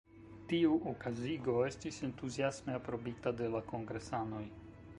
[0.51, 4.45] Tiu okazigo estis entuziasme aprobita de la kongresanoj.